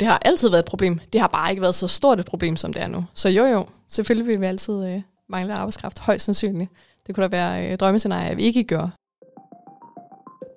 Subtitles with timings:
[0.00, 1.00] Det har altid været et problem.
[1.12, 3.04] Det har bare ikke været så stort et problem, som det er nu.
[3.14, 6.70] Så jo jo, selvfølgelig vil vi altid øh, mangle arbejdskraft, højst sandsynligt.
[7.06, 8.88] Det kunne da være øh, drømmescenarier, at vi ikke gør.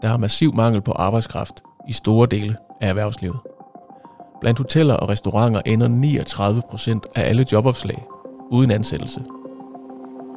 [0.02, 3.40] Der er massiv mangel på arbejdskraft i store dele af erhvervslivet.
[4.42, 8.06] Blandt hoteller og restauranter ender 39 procent af alle jobopslag
[8.52, 9.24] uden ansættelse.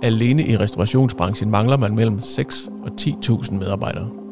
[0.03, 4.24] Alene i restaurationsbranchen mangler man mellem 6 og 10.000 medarbejdere.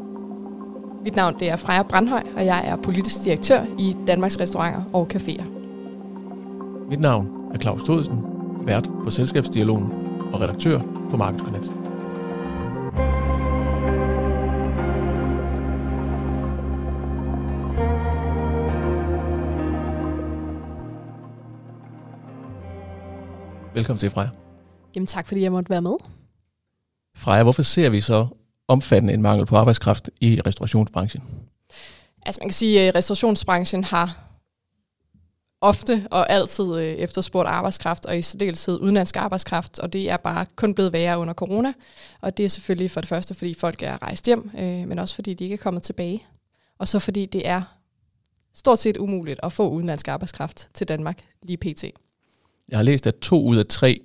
[1.02, 5.08] Mit navn det er Freja Brandhøj, og jeg er politisk direktør i Danmarks Restauranter og
[5.14, 5.44] Caféer.
[6.88, 8.24] Mit navn er Claus Thodesen,
[8.66, 9.92] vært på Selskabsdialogen
[10.32, 10.80] og redaktør
[11.10, 11.72] på Markedsconnect.
[23.74, 24.28] Velkommen til, Freja.
[24.94, 25.94] Jamen tak, fordi jeg måtte være med.
[27.16, 28.26] Freja, hvorfor ser vi så
[28.68, 31.22] omfattende en mangel på arbejdskraft i restaurationsbranchen?
[32.22, 34.32] Altså man kan sige, at restaurationsbranchen har
[35.60, 40.46] ofte og altid øh, efterspurgt arbejdskraft, og i særdeleshed udenlandsk arbejdskraft, og det er bare
[40.56, 41.72] kun blevet værre under corona.
[42.20, 45.14] Og det er selvfølgelig for det første, fordi folk er rejst hjem, øh, men også
[45.14, 46.22] fordi de ikke er kommet tilbage.
[46.78, 47.62] Og så fordi det er
[48.54, 51.84] stort set umuligt at få udenlandsk arbejdskraft til Danmark lige pt.
[52.68, 54.00] Jeg har læst, at to ud af tre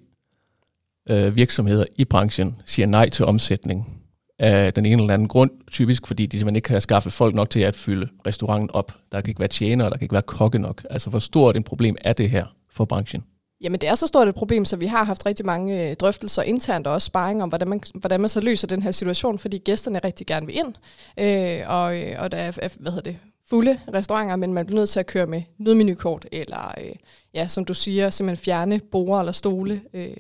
[1.10, 3.97] øh, virksomheder i branchen siger nej til omsætning
[4.40, 7.50] af den ene eller anden grund, typisk fordi de simpelthen ikke kan skaffe folk nok
[7.50, 8.92] til at fylde restauranten op.
[9.12, 10.86] Der kan ikke være tjenere, der kan ikke være kokke nok.
[10.90, 13.24] Altså hvor stort et problem er det her for branchen?
[13.62, 16.42] Jamen det er så stort et problem, så vi har haft rigtig mange øh, drøftelser
[16.44, 19.58] internt og også sparring om, hvordan man, hvordan man så løser den her situation, fordi
[19.58, 20.74] gæsterne rigtig gerne vil ind,
[21.20, 23.18] øh, og, øh, og der er hvad hedder det,
[23.50, 26.96] fulde restauranter, men man bliver nødt til at køre med nødmenukort, eller øh,
[27.34, 30.14] ja, som du siger, simpelthen fjerne borer eller stole, øh,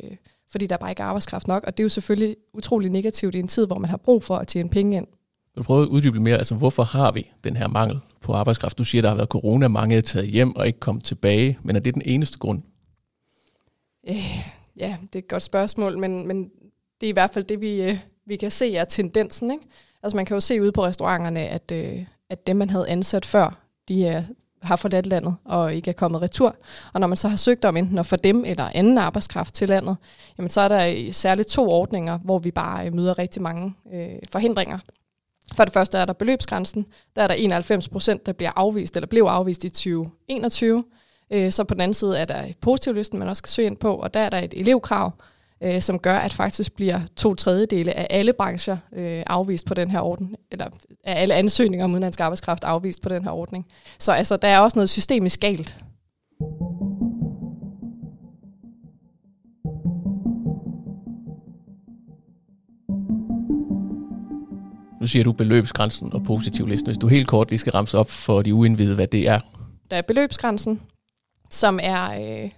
[0.51, 1.63] fordi der bare ikke er arbejdskraft nok.
[1.63, 4.37] Og det er jo selvfølgelig utrolig negativt i en tid, hvor man har brug for
[4.37, 5.07] at tjene penge ind.
[5.57, 8.77] Du prøver at uddybe mere, altså hvorfor har vi den her mangel på arbejdskraft?
[8.77, 11.75] Du siger, der har været corona, mange er taget hjem og ikke kommet tilbage, men
[11.75, 12.61] er det den eneste grund?
[14.09, 14.15] Øh,
[14.77, 16.43] ja, det er et godt spørgsmål, men, men
[17.01, 19.51] det er i hvert fald det, vi, øh, vi kan se er tendensen.
[19.51, 19.63] Ikke?
[20.03, 23.25] Altså man kan jo se ude på restauranterne, at, øh, at dem, man havde ansat
[23.25, 24.23] før, de er
[24.61, 26.55] har forladt landet og ikke er kommet retur.
[26.93, 29.69] Og når man så har søgt om enten at få dem eller anden arbejdskraft til
[29.69, 29.97] landet,
[30.37, 33.73] jamen så er der øh, særligt to ordninger, hvor vi bare øh, møder rigtig mange
[33.93, 34.79] øh, forhindringer.
[35.55, 36.85] For det første er der beløbsgrænsen.
[37.15, 40.83] Der er der 91 procent, der bliver afvist eller blev afvist i 2021.
[41.31, 43.95] Øh, så på den anden side er der positivlisten, man også kan søge ind på,
[43.95, 45.11] og der er der et elevkrav,
[45.63, 49.91] øh, som gør, at faktisk bliver to tredjedele af alle brancher øh, afvist på den
[49.91, 50.65] her ordning, eller
[51.03, 53.65] af alle ansøgninger om udenlandsk arbejdskraft afvist på den her ordning.
[53.99, 55.77] Så altså, der er også noget systemisk galt.
[65.01, 66.87] Nu siger du beløbsgrænsen og positivlisten.
[66.87, 69.39] Hvis du helt kort lige skal ramse op for de uindvidede, hvad det er.
[69.91, 70.81] Der er beløbsgrænsen,
[71.49, 72.03] som er
[72.43, 72.49] øh,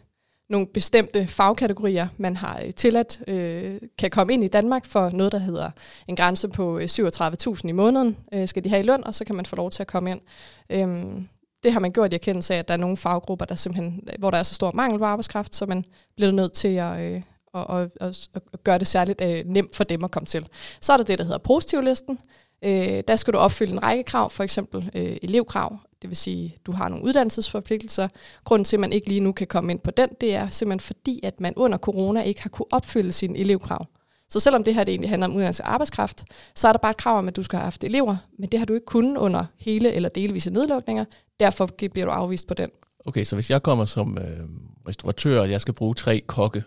[0.49, 5.31] nogle bestemte fagkategorier, man har øh, tilladt, øh, kan komme ind i Danmark for noget,
[5.31, 5.71] der hedder
[6.07, 9.25] en grænse på øh, 37.000 i måneden, øh, skal de have i løn, og så
[9.25, 10.21] kan man få lov til at komme ind.
[10.69, 11.27] Øhm,
[11.63, 14.31] det har man gjort i erkendelse af, at der er nogle faggrupper, der simpelthen, hvor
[14.31, 17.21] der er så stor mangel på arbejdskraft, så man bliver nødt til at, øh,
[17.53, 20.47] at, at, at, at gøre det særligt øh, nemt for dem at komme til.
[20.81, 22.19] Så er der det, der hedder positivlisten.
[22.63, 26.55] Øh, der skal du opfylde en række krav, for eksempel øh, elevkrav, det vil sige,
[26.65, 28.07] du har nogle uddannelsesforpligtelser.
[28.43, 30.79] Grunden til, at man ikke lige nu kan komme ind på den, det er simpelthen
[30.79, 33.87] fordi, at man under corona ikke har kunne opfylde sine elevkrav.
[34.29, 36.91] Så selvom det her det egentlig handler om uddannelse og arbejdskraft, så er der bare
[36.91, 39.17] et krav om, at du skal have haft elever, men det har du ikke kunnet
[39.17, 41.05] under hele eller delvise nedlukninger.
[41.39, 42.69] Derfor bliver du afvist på den.
[43.05, 44.39] Okay, så hvis jeg kommer som øh,
[44.87, 46.63] restauratør, og jeg skal bruge tre kokke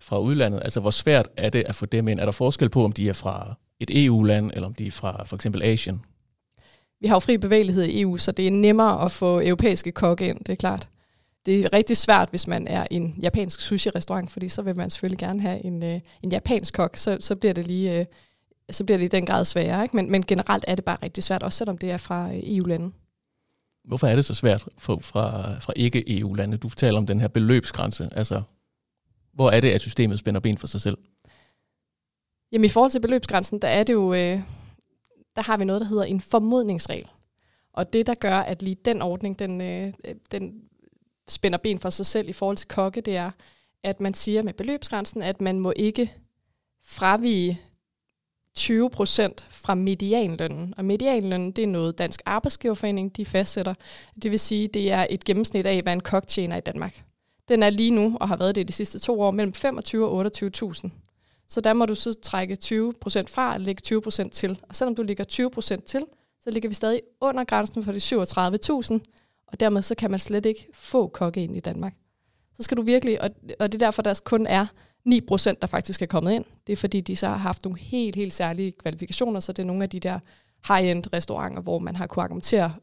[0.00, 2.20] fra udlandet, altså hvor svært er det at få dem ind?
[2.20, 5.24] Er der forskel på, om de er fra et EU-land, eller om de er fra
[5.24, 6.00] for eksempel Asien?
[7.00, 10.28] Vi har jo fri bevægelighed i EU, så det er nemmere at få europæiske kokke
[10.28, 10.88] ind, det er klart.
[11.46, 15.18] Det er rigtig svært, hvis man er en japansk sushi-restaurant, fordi så vil man selvfølgelig
[15.18, 17.98] gerne have en, øh, en japansk kok, så, så bliver det lige...
[18.00, 18.06] Øh,
[18.70, 19.82] så bliver det i den grad sværere.
[19.82, 19.96] Ikke?
[19.96, 22.92] Men, men generelt er det bare rigtig svært, også selvom det er fra øh, EU-lande.
[23.84, 26.56] Hvorfor er det så svært for, fra, fra ikke-EU-lande?
[26.56, 28.08] Du fortæller om den her beløbsgrænse.
[28.12, 28.42] Altså,
[29.32, 30.98] hvor er det, at systemet spænder ben for sig selv?
[32.52, 34.40] Jamen i forhold til beløbsgrænsen, der er det jo, øh,
[35.36, 37.08] der har vi noget, der hedder en formodningsregel.
[37.72, 39.92] Og det, der gør, at lige den ordning, den, øh,
[40.30, 40.62] den
[41.28, 43.30] spænder ben for sig selv i forhold til kokke, det er,
[43.82, 46.12] at man siger med beløbsgrænsen, at man må ikke
[46.84, 47.60] fravige
[48.54, 50.74] 20 procent fra medianlønnen.
[50.76, 53.74] Og medianlønnen, det er noget Dansk Arbejdsgiverforening, de fastsætter.
[54.22, 57.04] Det vil sige, det er et gennemsnit af, hvad en kok tjener i Danmark.
[57.48, 60.26] Den er lige nu, og har været det de sidste to år, mellem 25 og
[60.26, 60.90] 28.000.
[61.48, 62.70] Så der må du så trække 20%
[63.26, 64.60] fra og lægge 20% til.
[64.68, 65.24] Og selvom du ligger
[65.78, 66.04] 20% til,
[66.40, 69.00] så ligger vi stadig under grænsen for de 37.000,
[69.46, 71.94] Og dermed så kan man slet ikke få kokke ind i Danmark.
[72.56, 74.66] Så skal du virkelig, og, og det er derfor, der kun er
[75.08, 76.44] 9%, der faktisk er kommet ind.
[76.66, 79.66] Det er fordi, de så har haft nogle helt, helt særlige kvalifikationer, så det er
[79.66, 80.18] nogle af de der
[80.68, 82.74] high-end restauranter, hvor man har kunne argumentere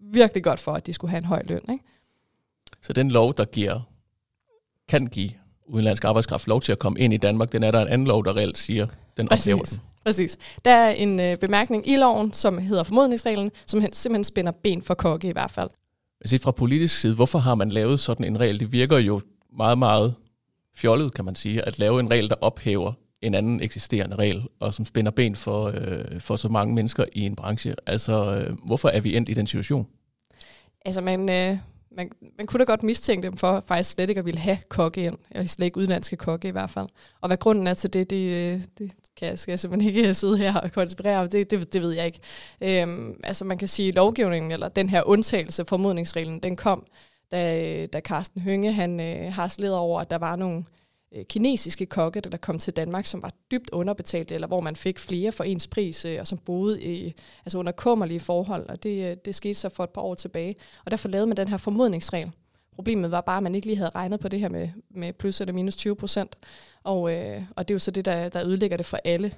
[0.00, 1.60] virkelig godt for, at de skulle have en høj løn.
[1.72, 1.84] Ikke?
[2.82, 3.80] Så den lov, der giver,
[4.88, 5.30] kan give
[5.70, 8.24] udenlandsk arbejdskraft lov til at komme ind i Danmark, den er der en anden lov,
[8.24, 8.86] der reelt siger,
[9.16, 9.80] den ophæver den.
[10.04, 10.38] Præcis.
[10.64, 14.94] Der er en øh, bemærkning i loven, som hedder formodningsreglen, som simpelthen spænder ben for
[14.94, 15.70] kokke i hvert fald.
[16.20, 18.60] Men set fra politisk side, hvorfor har man lavet sådan en regel?
[18.60, 19.20] Det virker jo
[19.56, 20.14] meget, meget
[20.76, 24.74] fjollet, kan man sige, at lave en regel, der ophæver en anden eksisterende regel, og
[24.74, 27.74] som spænder ben for, øh, for så mange mennesker i en branche.
[27.86, 29.86] Altså, øh, hvorfor er vi endt i den situation?
[30.84, 31.58] Altså, man, øh,
[31.96, 35.04] man, man kunne da godt mistænke dem for faktisk slet ikke at ville have kokke
[35.04, 36.86] ind, og slet ikke udenlandske kokke i hvert fald.
[37.20, 40.08] Og hvad grunden er til det, det, øh, det kan jeg, skal jeg simpelthen ikke
[40.08, 42.20] øh, sidde her og konspirere det, det, det ved jeg ikke.
[42.60, 46.86] Øhm, altså man kan sige, lovgivningen, eller den her undtagelse, formodningsreglen, den kom,
[47.32, 49.48] da, øh, da Carsten Hønge, han øh, har
[49.78, 50.64] over, at der var nogle
[51.14, 54.98] øh, kinesiske kokke, der kom til Danmark, som var dybt underbetalt, eller hvor man fik
[54.98, 57.14] flere for ens pris, øh, og som boede i,
[57.44, 60.54] altså under kummerlige forhold, og det, øh, det skete så for et par år tilbage.
[60.84, 62.32] Og derfor lavede man den her formodningsregel.
[62.74, 65.40] Problemet var bare, at man ikke lige havde regnet på det her med, med plus
[65.40, 66.36] eller minus 20 procent.
[66.84, 69.34] Og, øh, og det er jo så det, der, der ødelægger det for alle.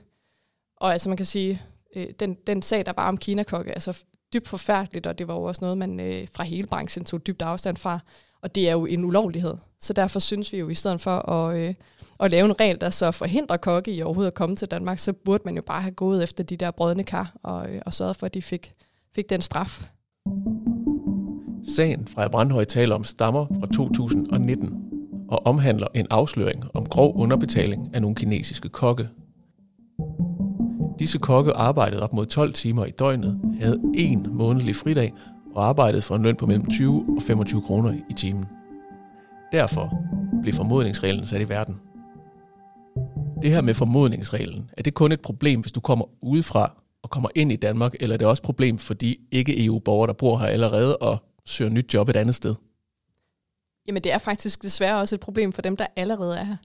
[0.76, 1.62] Og altså man kan sige,
[1.96, 5.42] øh, den, den sag, der var om kinakokke, altså dybt forfærdeligt, og det var jo
[5.42, 8.00] også noget, man øh, fra hele branchen tog dybt afstand fra.
[8.42, 9.54] Og det er jo en ulovlighed.
[9.80, 11.74] Så derfor synes vi jo, i stedet for at, øh,
[12.20, 15.12] at lave en regel, der så forhindrer kokke i overhovedet at komme til Danmark, så
[15.12, 18.16] burde man jo bare have gået efter de der brødne kar og, øh, og sørget
[18.16, 18.72] for, at de fik,
[19.14, 19.84] fik den straf.
[21.76, 24.92] Sagen fra Brandhøj taler om stammer fra 2019
[25.28, 29.08] og omhandler en afsløring om grov underbetaling af nogle kinesiske kokke.
[30.98, 35.12] Disse kokke arbejdede op mod 12 timer i døgnet, havde en månedlig fridag
[35.54, 38.44] og arbejdede for en løn på mellem 20 og 25 kroner i timen.
[39.52, 39.90] Derfor
[40.42, 41.80] blev formodningsreglen sat i verden.
[43.42, 47.28] Det her med formodningsreglen, er det kun et problem, hvis du kommer udefra og kommer
[47.34, 50.46] ind i Danmark, eller er det også et problem for de ikke-EU-borgere, der bor her
[50.46, 52.54] allerede og søger nyt job et andet sted?
[53.86, 56.56] Jamen det er faktisk desværre også et problem for dem, der allerede er her.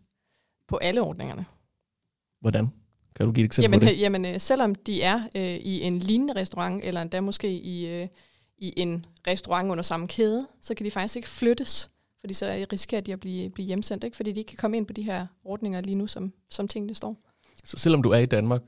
[0.68, 1.46] På alle ordningerne.
[2.42, 2.68] Hvordan?
[3.16, 4.00] Kan du give et eksempel jamen, på det?
[4.00, 8.08] Jamen øh, selvom de er øh, i en lignende restaurant, eller endda måske i, øh,
[8.58, 11.90] i en restaurant under samme kæde, så kan de faktisk ikke flyttes,
[12.20, 14.18] fordi så risikerer de at blive, blive hjemsendt, ikke?
[14.18, 16.96] fordi de ikke kan komme ind på de her ordninger lige nu, som, som tingene
[16.96, 17.18] står.
[17.64, 18.62] Så selvom du er i Danmark,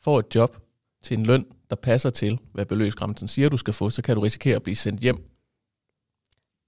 [0.00, 0.58] får et job
[1.02, 4.20] til en løn, der passer til, hvad beløbsgrænsen siger, du skal få, så kan du
[4.20, 5.36] risikere at blive sendt hjem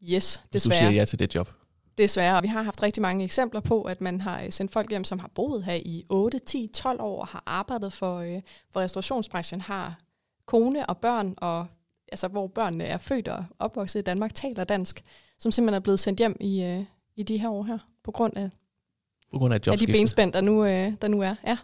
[0.02, 0.78] Yes, desværre.
[0.78, 1.52] Du siger ja til det job.
[1.98, 5.04] Desværre, vi har haft rigtig mange eksempler på, at man har øh, sendt folk hjem,
[5.04, 8.40] som har boet her i 8, 10, 12 år, og har arbejdet for, øh,
[8.70, 10.00] for restaurationsbranchen, har
[10.46, 11.66] kone og børn, og
[12.12, 15.02] altså, hvor børnene er født og opvokset i Danmark, taler dansk,
[15.38, 16.84] som simpelthen er blevet sendt hjem i, øh,
[17.16, 18.50] i de her år her, på grund af,
[19.32, 21.34] på grund af, af de benspænd, der nu, øh, der nu er.
[21.46, 21.56] Ja.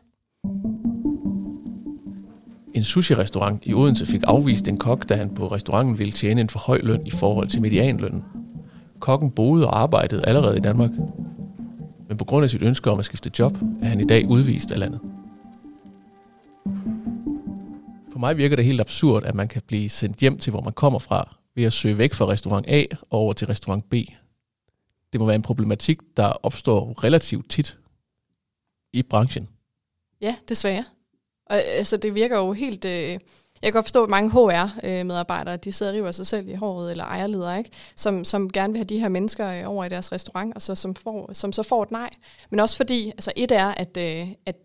[2.75, 6.49] En sushi-restaurant i Odense fik afvist en kok, da han på restauranten ville tjene en
[6.49, 8.25] for høj løn i forhold til medianlønnen.
[8.99, 10.91] Kokken boede og arbejdede allerede i Danmark.
[12.09, 14.73] Men på grund af sit ønske om at skifte job, er han i dag udvist
[14.73, 15.01] af landet.
[18.15, 20.73] For mig virker det helt absurd, at man kan blive sendt hjem til, hvor man
[20.73, 23.95] kommer fra, ved at søge væk fra restaurant A og over til restaurant B.
[25.13, 27.79] Det må være en problematik, der opstår relativt tit
[28.93, 29.49] i branchen.
[30.21, 30.85] Ja, desværre.
[31.47, 32.85] Og altså, det virker jo helt...
[32.85, 33.19] Øh, jeg
[33.63, 36.91] kan godt forstå, at mange HR-medarbejdere, øh, de sidder og river sig selv i håret,
[36.91, 37.71] eller ejerledere, ikke?
[37.97, 40.75] Som, som gerne vil have de her mennesker øh, over i deres restaurant, og så,
[40.75, 42.11] som, får, som så får et nej.
[42.51, 44.57] Men også fordi, altså et er, at, øh, at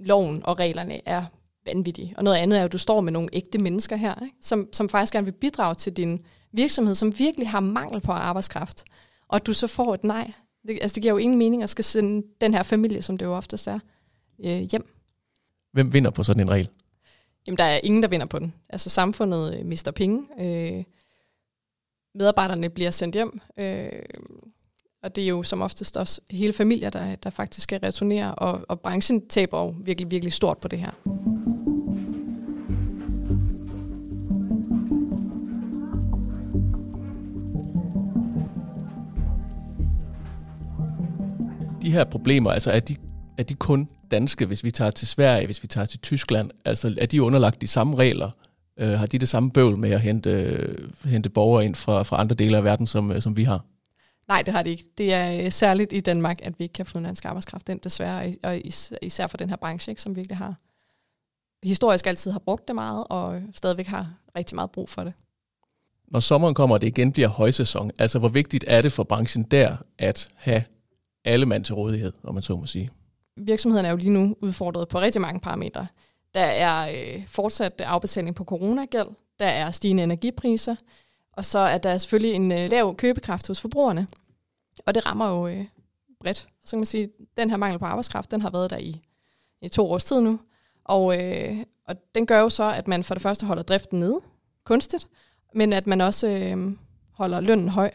[0.00, 1.24] loven og reglerne er
[1.64, 4.36] vanvittige, og noget andet er, at du står med nogle ægte mennesker her, ikke?
[4.40, 8.84] Som, som faktisk gerne vil bidrage til din virksomhed, som virkelig har mangel på arbejdskraft,
[9.28, 10.32] og at du så får et nej.
[10.68, 13.26] Det, altså det giver jo ingen mening at skal sende den her familie, som det
[13.26, 13.78] jo oftest er,
[14.44, 14.94] øh, hjem.
[15.72, 16.68] Hvem vinder på sådan en regel?
[17.46, 18.54] Jamen, der er ingen, der vinder på den.
[18.68, 20.26] Altså, samfundet øh, mister penge.
[20.40, 20.84] Øh,
[22.14, 23.40] medarbejderne bliver sendt hjem.
[23.56, 24.02] Øh,
[25.02, 28.60] og det er jo som oftest også hele familier, der, der faktisk skal returnere, og,
[28.68, 30.90] og branchen taber jo virkelig, virkelig stort på det her.
[41.82, 42.96] De her problemer, altså er de,
[43.38, 46.50] er de kun danske, hvis vi tager til Sverige, hvis vi tager til Tyskland?
[46.64, 48.30] Altså er de underlagt de samme regler?
[48.78, 52.34] Øh, har de det samme bøvl med at hente, hente borgere ind fra, fra andre
[52.34, 53.64] dele af verden, som, øh, som vi har?
[54.30, 54.84] Nej, det har de ikke.
[54.98, 58.34] Det er øh, særligt i Danmark, at vi ikke kan få dansk arbejdskraft ind, desværre,
[58.42, 58.60] og
[59.02, 60.54] især for den her branche, ikke, som virkelig har
[61.62, 65.12] historisk altid har brugt det meget, og stadigvæk har rigtig meget brug for det.
[66.08, 69.42] Når sommeren kommer, og det igen bliver højsæson, altså hvor vigtigt er det for branchen
[69.42, 70.62] der at have
[71.24, 72.90] alle mand til rådighed, om man så må sige?
[73.36, 75.86] Virksomheden er jo lige nu udfordret på rigtig mange parametre.
[76.34, 79.08] Der er øh, fortsat afbetaling på coronagæld,
[79.38, 80.74] der er stigende energipriser,
[81.32, 84.06] og så er der selvfølgelig en øh, lav købekraft hos forbrugerne.
[84.86, 85.64] Og det rammer jo øh,
[86.20, 86.48] bredt.
[86.64, 89.00] Så kan man sige, at den her mangel på arbejdskraft, den har været der i,
[89.62, 90.40] i to års tid nu.
[90.84, 91.56] Og, øh,
[91.88, 94.20] og den gør jo så, at man for det første holder driften nede,
[94.64, 95.08] kunstigt,
[95.54, 96.76] men at man også øh,
[97.12, 97.90] holder lønnen høj,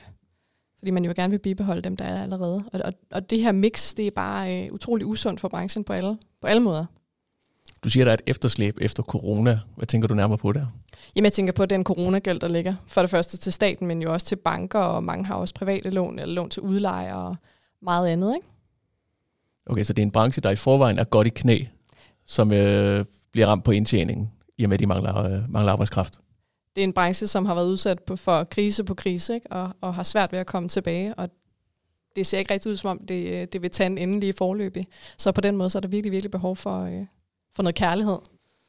[0.78, 2.64] fordi man jo gerne vil bibeholde dem, der er allerede.
[2.74, 5.94] Og, og, og det her mix, det er bare øh, utrolig usundt for branchen på
[5.94, 6.86] alle, på alle måder.
[7.86, 9.60] Du siger, der er et efterslæb efter corona.
[9.76, 10.66] Hvad tænker du nærmere på der?
[11.16, 12.76] Jamen, jeg tænker på den coronagæld, der ligger.
[12.88, 15.90] For det første til staten, men jo også til banker, og mange har også private
[15.90, 17.36] lån, eller lån til udleje og
[17.82, 18.48] meget andet, ikke?
[19.66, 21.66] Okay, så det er en branche, der i forvejen er godt i knæ,
[22.26, 26.20] som øh, bliver ramt på indtjeningen, i og med, at de mangler, øh, mangler arbejdskraft.
[26.76, 29.52] Det er en branche, som har været udsat på, for krise på krise, ikke?
[29.52, 31.30] Og, og har svært ved at komme tilbage, og
[32.16, 34.78] det ser ikke rigtig ud, som om det, øh, det vil tage en endelige forløb.
[35.18, 37.06] Så på den måde, så er der virkelig, virkelig behov for, øh,
[37.56, 38.18] for noget kærlighed.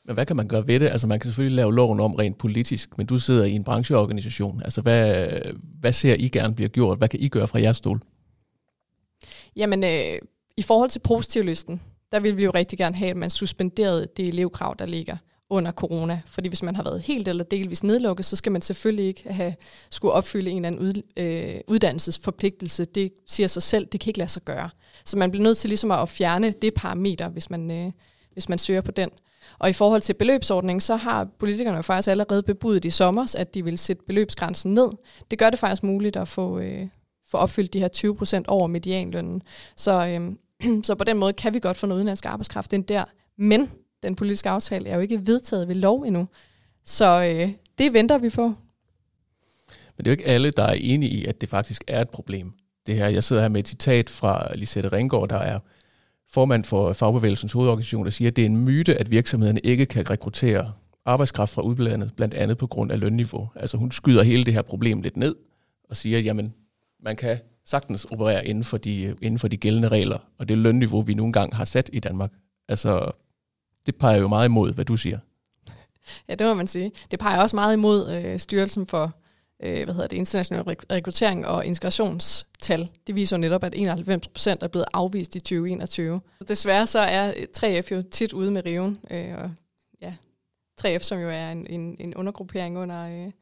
[0.04, 0.88] Men hvad kan man gøre ved det?
[0.88, 4.62] Altså man kan selvfølgelig lave loven om rent politisk, men du sidder i en brancheorganisation.
[4.62, 5.28] Altså hvad,
[5.80, 6.98] hvad ser I gerne bliver gjort?
[6.98, 8.00] Hvad kan I gøre fra jeres stol?
[9.56, 10.18] Jamen, øh,
[10.56, 11.80] i forhold til positivlisten,
[12.12, 15.16] der vil vi jo rigtig gerne have, at man suspenderede det elevkrav, der ligger
[15.50, 16.20] under corona.
[16.26, 19.54] Fordi hvis man har været helt eller delvis nedlukket, så skal man selvfølgelig ikke have
[19.90, 22.84] skulle opfylde en eller anden ud, øh, uddannelsesforpligtelse.
[22.84, 24.70] Det siger sig selv, det kan ikke lade sig gøre.
[25.04, 27.92] Så man bliver nødt til ligesom at fjerne det parameter, hvis man, øh,
[28.36, 29.10] hvis man søger på den.
[29.58, 33.54] Og i forhold til beløbsordningen, så har politikerne jo faktisk allerede bebudet i sommer, at
[33.54, 34.90] de vil sætte beløbsgrænsen ned.
[35.30, 36.86] Det gør det faktisk muligt at få, øh,
[37.28, 39.42] få opfyldt de her 20 procent over medianlønnen.
[39.76, 40.32] Så, øh,
[40.84, 43.04] så på den måde kan vi godt få noget udenlandsk arbejdskraft ind der.
[43.38, 43.70] Men
[44.02, 46.28] den politiske aftale er jo ikke vedtaget ved lov endnu.
[46.84, 48.46] Så øh, det venter vi på.
[49.96, 52.08] Men det er jo ikke alle, der er enige i, at det faktisk er et
[52.08, 52.52] problem.
[52.86, 55.58] Det her, jeg sidder her med et citat fra Lisette Ringgaard, der er
[56.30, 60.10] formand for Fagbevægelsens hovedorganisation, der siger, at det er en myte, at virksomhederne ikke kan
[60.10, 60.72] rekruttere
[61.04, 63.48] arbejdskraft fra udlandet, blandt andet på grund af lønniveau.
[63.54, 65.36] Altså hun skyder hele det her problem lidt ned
[65.90, 66.54] og siger, jamen
[67.02, 71.00] man kan sagtens operere inden for de, inden for de gældende regler, og det lønniveau,
[71.00, 72.32] vi nogle gange har sat i Danmark.
[72.68, 73.10] Altså,
[73.86, 75.18] det peger jo meget imod, hvad du siger.
[76.28, 76.92] Ja, det må man sige.
[77.10, 79.16] Det peger også meget imod øh, styrelsen for
[79.62, 82.88] øh, hvad hedder det, international rekruttering og integrationstal.
[83.06, 86.20] Det viser jo netop, at 91 procent er blevet afvist i 2021.
[86.48, 89.00] Desværre så er 3F jo tit ude med riven.
[89.10, 89.50] Øh, og
[90.00, 90.14] ja,
[90.80, 93.32] 3F, som jo er en, en, en undergruppering under, øh,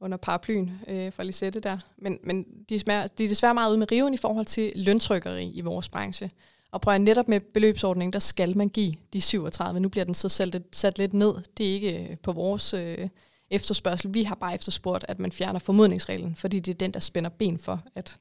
[0.00, 1.78] under paraplyen øh, for Lisette der.
[1.98, 5.50] Men, men de, er, de er desværre meget ude med riven i forhold til løntrykkeri
[5.50, 6.30] i vores branche.
[6.72, 9.80] Og prøv at netop med beløbsordningen, der skal man give de 37.
[9.80, 11.34] Nu bliver den så sat, sat lidt ned.
[11.58, 12.74] Det er ikke øh, på vores...
[12.74, 13.08] Øh,
[13.52, 14.14] efterspørgsel.
[14.14, 17.58] Vi har bare efterspurgt, at man fjerner formodningsreglen, fordi det er den, der spænder ben
[17.58, 18.18] for, at,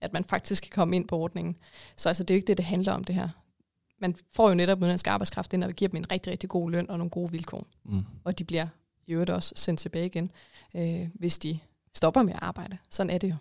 [0.00, 1.56] at man faktisk kan komme ind på ordningen.
[1.96, 3.28] Så altså, det er jo ikke det, det handler om det her.
[4.00, 6.70] Man får jo netop udenlandsk arbejdskraft ind, og vi giver dem en rigtig, rigtig god
[6.70, 7.66] løn og nogle gode vilkår.
[7.84, 8.04] Mm.
[8.24, 8.66] Og de bliver
[9.06, 10.30] i øvrigt også sendt tilbage igen,
[10.76, 11.58] øh, hvis de
[11.94, 12.78] stopper med at arbejde.
[12.90, 13.36] Sådan er det jo.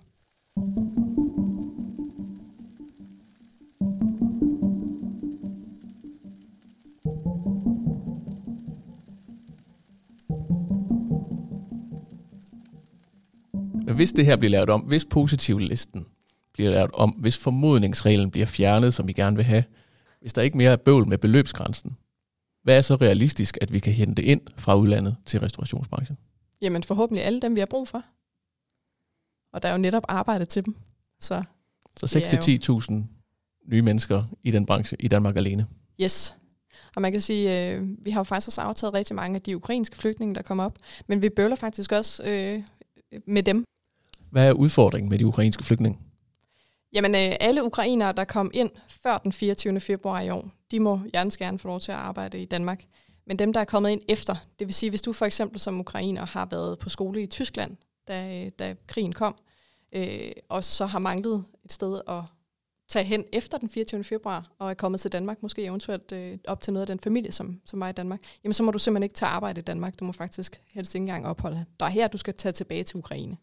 [13.99, 16.05] Hvis det her bliver lavet om, hvis positivlisten
[16.53, 19.63] bliver lavet om, hvis formodningsreglen bliver fjernet, som vi gerne vil have,
[20.21, 21.97] hvis der ikke mere er bøvl med beløbsgrænsen,
[22.63, 26.17] hvad er så realistisk, at vi kan hente ind fra udlandet til restaurationsbranchen?
[26.61, 28.03] Jamen forhåbentlig alle dem, vi har brug for.
[29.53, 30.75] Og der er jo netop arbejde til dem.
[31.19, 31.43] Så,
[31.97, 32.19] så
[32.89, 32.93] 6-10.000
[33.71, 35.67] nye mennesker i den branche i Danmark alene.
[36.01, 36.35] Yes.
[36.95, 39.55] Og man kan sige, øh, vi har jo faktisk også aftaget rigtig mange af de
[39.55, 40.77] ukrainske flygtninge, der kommer op.
[41.07, 42.63] Men vi bøvler faktisk også øh,
[43.27, 43.65] med dem.
[44.31, 45.99] Hvad er udfordringen med de ukrainske flygtninge?
[46.93, 48.69] Jamen, øh, alle ukrainere, der kom ind
[49.03, 49.79] før den 24.
[49.79, 52.83] februar i år, de må hjertens gerne få lov til at arbejde i Danmark.
[53.27, 55.79] Men dem, der er kommet ind efter, det vil sige, hvis du for eksempel som
[55.79, 59.35] ukrainer har været på skole i Tyskland, da, da krigen kom,
[59.93, 62.23] øh, og så har manglet et sted at
[62.89, 64.03] tage hen efter den 24.
[64.03, 67.31] februar, og er kommet til Danmark, måske eventuelt øh, op til noget af den familie,
[67.31, 69.99] som, som var i Danmark, jamen så må du simpelthen ikke tage arbejde i Danmark.
[69.99, 73.37] Du må faktisk helst ikke engang opholde dig her, du skal tage tilbage til Ukraine.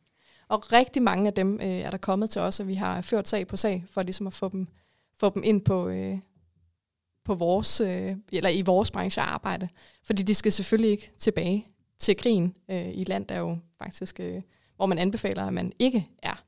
[0.49, 3.29] Og rigtig mange af dem øh, er der kommet til os, og vi har ført
[3.29, 4.69] sag på sag, for ligesom at få dem,
[5.17, 6.19] få dem ind på, øh,
[7.25, 9.69] på vores, øh, eller i vores branche arbejde.
[10.05, 11.67] Fordi de skal selvfølgelig ikke tilbage
[11.99, 14.43] til krigen øh, i land, der jo faktisk, øh,
[14.77, 16.45] hvor man anbefaler, at man ikke er.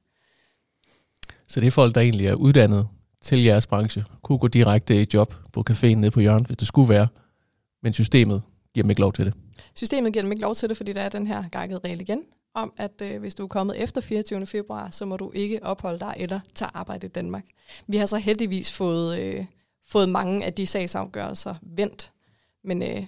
[1.49, 2.89] Så det er folk, der egentlig er uddannet
[3.21, 6.69] til jeres branche, kunne gå direkte i job på caféen nede på hjørnet, hvis det
[6.69, 7.09] skulle være,
[7.83, 8.43] men systemet
[8.75, 9.35] giver dem ikke lov til det.
[9.75, 12.23] Systemet giver dem ikke lov til det, fordi der er den her gakket regel igen,
[12.59, 14.47] om, at øh, hvis du er kommet efter 24.
[14.47, 17.45] februar, så må du ikke opholde dig eller tage arbejde i Danmark.
[17.87, 19.45] Vi har så heldigvis fået, øh,
[19.87, 22.13] fået mange af de sagsafgørelser vendt,
[22.65, 23.07] men, øh,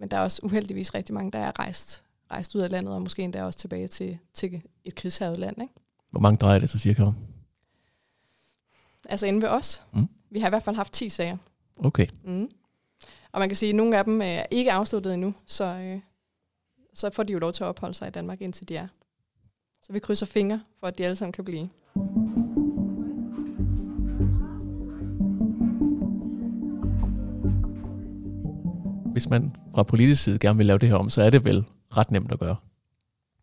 [0.00, 3.02] men der er også uheldigvis rigtig mange, der er rejst, rejst ud af landet, og
[3.02, 5.62] måske endda også tilbage til, til et krigshavet land.
[5.62, 5.74] Ikke?
[6.10, 7.14] Hvor mange drejer det så cirka om?
[9.08, 9.82] Altså inde ved os.
[9.92, 10.08] Mm.
[10.30, 11.36] Vi har i hvert fald haft 10 sager.
[11.78, 12.06] Okay.
[12.24, 12.50] Mm.
[13.32, 16.00] Og man kan sige, at nogle af dem er ikke afsluttet endnu, så, øh,
[16.94, 18.86] så får de jo lov til at opholde sig i Danmark, indtil de er.
[19.82, 21.68] Så vi krydser fingre for, at de alle sammen kan blive.
[29.12, 31.64] Hvis man fra politisk side gerne vil lave det her om, så er det vel
[31.96, 32.56] ret nemt at gøre.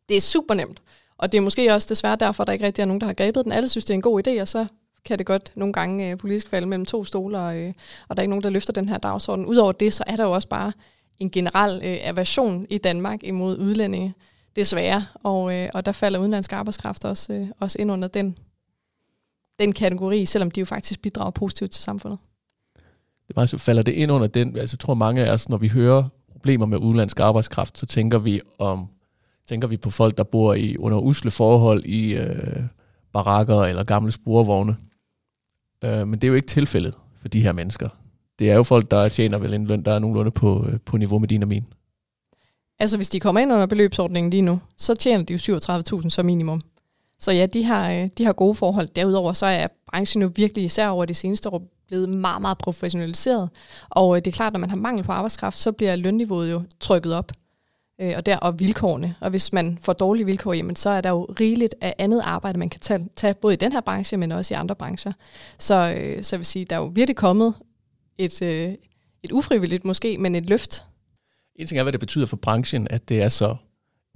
[0.10, 0.82] Det er super nemt.
[1.18, 3.13] Og det er måske også desværre derfor, at der ikke rigtig er nogen, der har
[3.13, 3.51] grebet den.
[3.51, 4.66] Alle synes, det er en god idé, og så
[5.06, 7.74] kan det godt nogle gange øh, politisk falde mellem to stoler, øh,
[8.08, 9.46] og der er ikke nogen, der løfter den her dagsorden.
[9.46, 10.72] Udover det, så er der jo også bare
[11.20, 14.14] en generel øh, aversion i Danmark imod udlændinge,
[14.56, 15.06] desværre.
[15.14, 18.38] Og, øh, og der falder udenlandsk arbejdskraft også, øh, også ind under den,
[19.60, 22.20] den kategori, selvom de jo faktisk bidrager positivt til samfundet.
[23.28, 25.58] Det bare, så falder det ind under den, altså jeg tror mange af os, når
[25.58, 28.88] vi hører problemer med udenlandsk arbejdskraft, så tænker vi om
[29.48, 32.64] tænker vi på folk, der bor i under usle forhold i øh,
[33.14, 34.78] barakker eller gamle sporvogne.
[35.84, 37.90] Øh, men det er jo ikke tilfældet for de her mennesker.
[38.39, 40.98] Det er jo folk, der tjener vel en løn, der er nogenlunde på, øh, på
[40.98, 41.65] niveau med din og min.
[42.79, 45.58] Altså hvis de kommer ind under beløbsordningen lige nu, så tjener de jo
[46.01, 46.62] 37.000 som minimum.
[47.20, 48.88] Så ja, de har, øh, de har gode forhold.
[48.88, 53.50] Derudover så er branchen jo virkelig især over de seneste år blevet meget, meget professionaliseret.
[53.89, 56.51] Og øh, det er klart, at når man har mangel på arbejdskraft, så bliver lønniveauet
[56.51, 57.32] jo trykket op.
[58.15, 59.15] Og der og vilkårene.
[59.20, 62.60] Og hvis man får dårlige vilkår, jamen, så er der jo rigeligt af andet arbejde,
[62.60, 65.12] man kan tage, tage både i den her branche, men også i andre brancher.
[65.60, 67.53] Så, så jeg vil sige, der er jo virkelig kommet
[68.18, 68.74] et, øh,
[69.24, 70.86] et ufrivilligt måske, men et løft.
[71.56, 73.56] En ting er, hvad det betyder for branchen, at det er så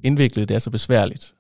[0.03, 1.35] indviklet, det er så besværligt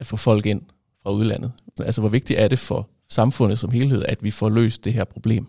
[0.00, 0.62] at få folk ind
[1.02, 1.52] fra udlandet.
[1.80, 5.04] Altså, hvor vigtigt er det for samfundet som helhed, at vi får løst det her
[5.04, 5.46] problem?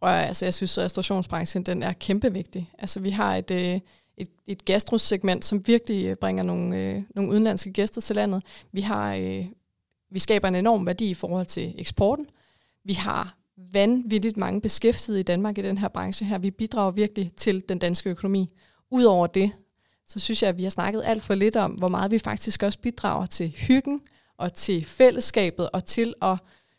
[0.00, 2.70] Og, altså, jeg synes, at restaurationsbranchen den er kæmpe vigtig.
[2.78, 3.80] Altså, vi har et, øh,
[4.16, 8.42] et, et gastrosegment, som virkelig øh, bringer nogle, øh, nogle udenlandske gæster til landet.
[8.72, 9.44] Vi, har, øh,
[10.10, 12.26] vi skaber en enorm værdi i forhold til eksporten.
[12.84, 13.37] Vi har
[13.72, 16.38] vanvittigt mange beskæftigede i Danmark i den her branche her.
[16.38, 18.54] Vi bidrager virkelig til den danske økonomi.
[18.90, 19.52] Udover det,
[20.06, 22.62] så synes jeg, at vi har snakket alt for lidt om, hvor meget vi faktisk
[22.62, 24.00] også bidrager til hyggen
[24.38, 26.38] og til fællesskabet og til at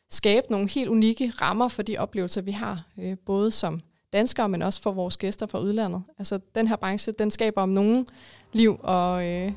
[0.09, 3.81] skabe nogle helt unikke rammer for de oplevelser, vi har, øh, både som
[4.13, 6.03] danskere, men også for vores gæster fra udlandet.
[6.19, 8.07] Altså den her branche, den skaber om nogen
[8.53, 9.51] liv og, øh,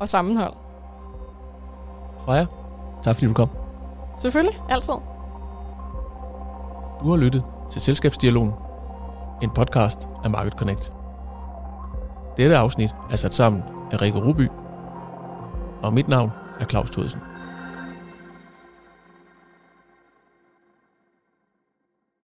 [0.00, 0.54] og sammenhold.
[2.24, 2.46] Freja,
[3.04, 3.48] tak fordi du kom.
[4.20, 5.17] Selvfølgelig, altid.
[7.00, 8.52] Du har lyttet til Selskabsdialogen,
[9.42, 10.92] en podcast af Market Connect.
[12.36, 14.48] Dette afsnit er sat sammen af Rikke Ruby,
[15.82, 16.30] og mit navn
[16.60, 17.20] er Claus Thudsen.